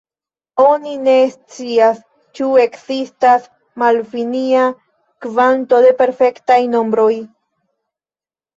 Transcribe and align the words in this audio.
Oni 0.61 0.93
ne 1.07 1.13
scias, 1.33 1.99
ĉu 2.39 2.47
ekzistas 2.63 3.45
malfinia 3.83 4.65
kvanto 5.29 5.85
de 5.89 5.95
perfektaj 6.03 6.61
nombroj. 6.75 7.11